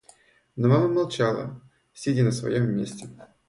[0.55, 1.61] Но мама молчала,
[1.93, 3.07] сидя на своем месте.